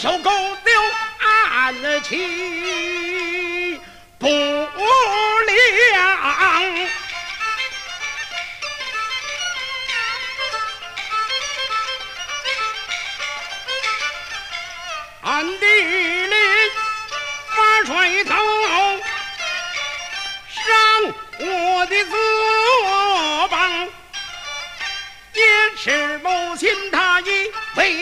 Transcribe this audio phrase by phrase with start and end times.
[0.00, 0.72] 手勾留
[1.52, 3.78] 暗器
[4.18, 4.26] 不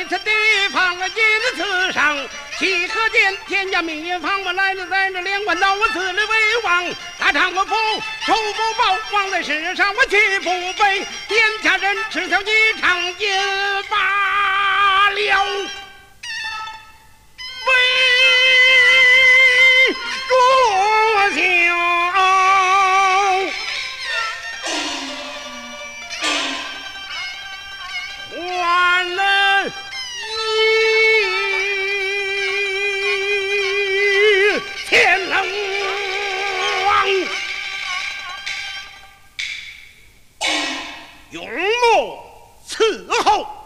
[0.09, 0.31] 这地
[0.73, 2.17] 方啊，因此上，
[2.59, 6.85] 齐河间天下民方我来了，在这连环刀我自立为王。
[7.19, 7.75] 大唐我府
[8.25, 10.51] 仇不报，忘在世上我屈不
[10.83, 13.39] 背，天下人耻笑一场也
[13.91, 14.38] 罢
[41.31, 42.19] 永不
[42.67, 43.58] 伺候。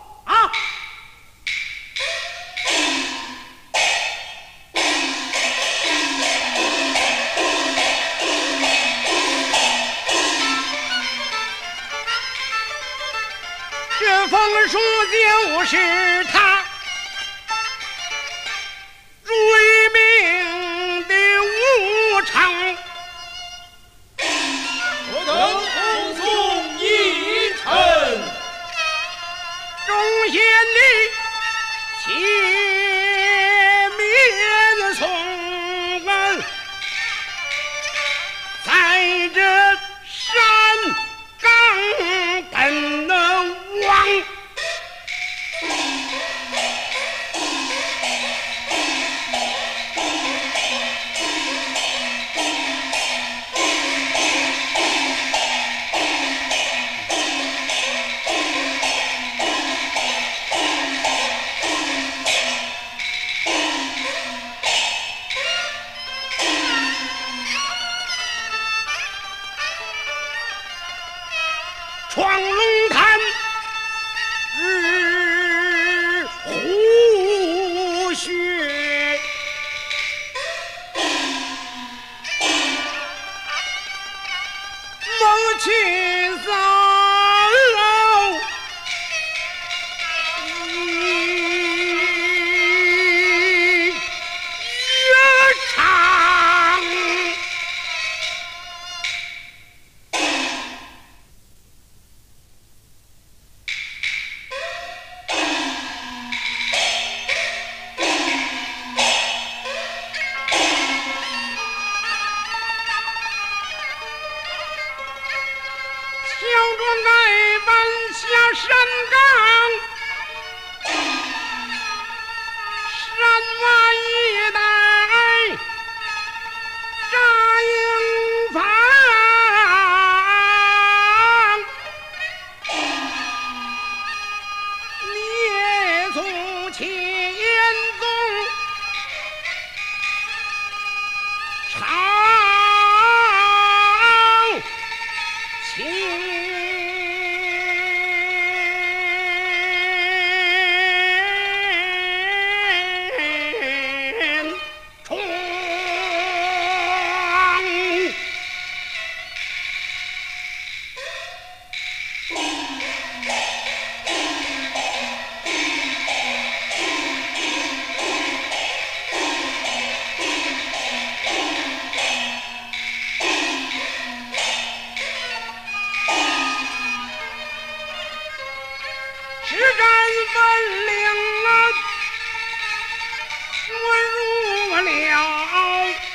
[184.85, 186.12] 了。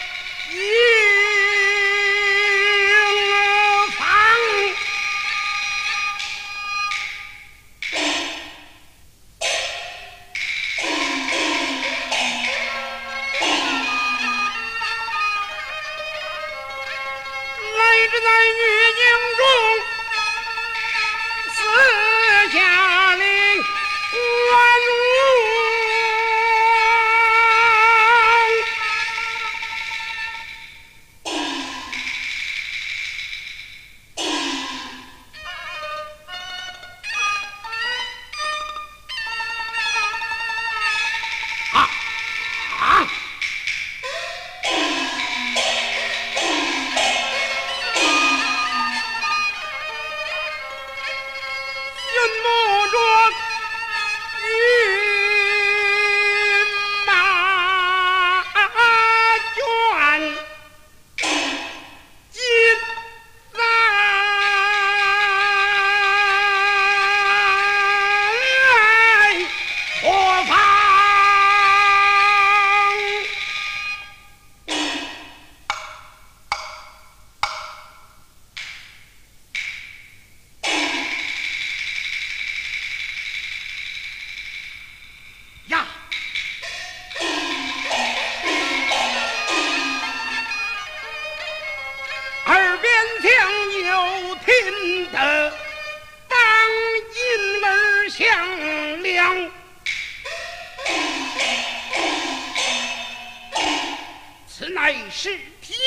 [104.58, 105.30] 此乃是
[105.62, 105.78] 天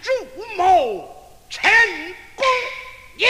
[0.00, 0.10] 助
[0.54, 1.68] 某成
[2.36, 2.46] 功
[3.16, 3.26] 也，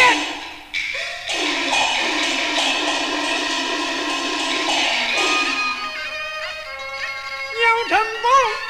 [7.62, 8.63] 要成功。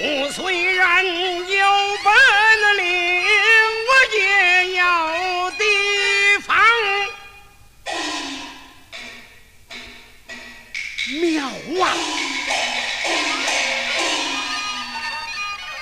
[0.00, 0.30] 我。
[0.32, 1.66] 虽然有
[2.04, 2.12] 本
[2.78, 2.84] 领，
[3.86, 4.18] 我也
[4.74, 5.64] 要提
[6.46, 6.56] 防。
[11.20, 11.44] 妙
[11.84, 11.84] 啊！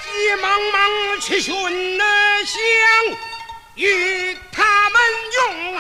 [0.02, 0.06] 急
[0.40, 1.52] 忙忙去寻
[1.98, 2.04] 那
[2.44, 2.58] 香，
[3.75, 5.00] 与他们
[5.37, 5.75] 用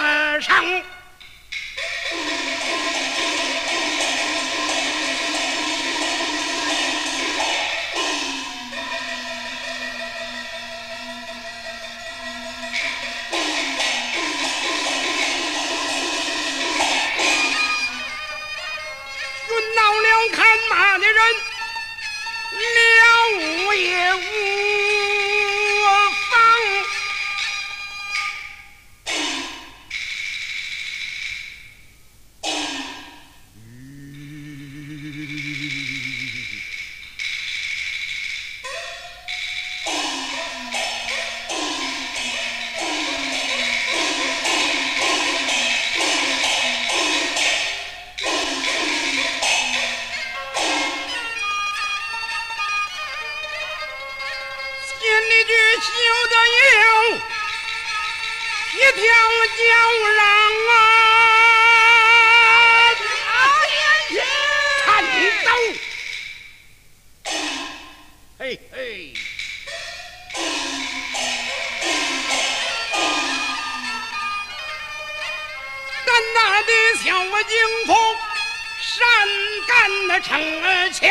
[58.92, 59.02] 条
[59.56, 59.62] 叫
[60.14, 60.20] 嚷
[60.70, 60.72] 啊！
[64.84, 65.48] 看你走！
[68.38, 68.42] 嘿
[68.72, 68.74] 嘿。
[76.06, 76.70] 胆大的
[77.04, 77.30] 小英
[77.86, 77.88] 雄，
[78.80, 78.96] 善
[79.66, 79.68] 干
[80.08, 80.30] 的逞
[80.92, 81.02] 强。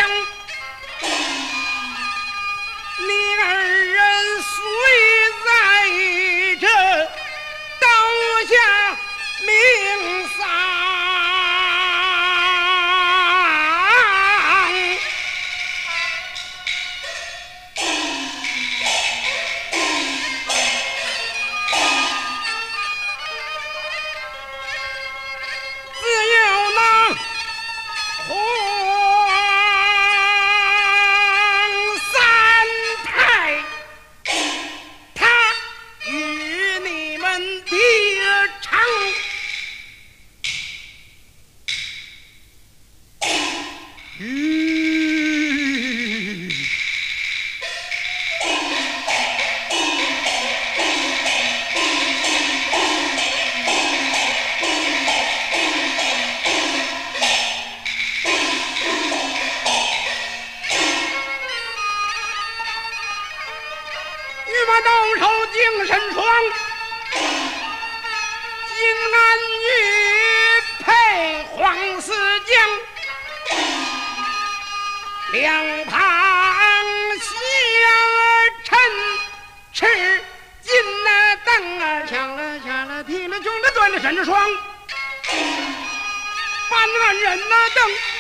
[84.17, 84.35] 而上。
[86.69, 88.16] 三个人呐等。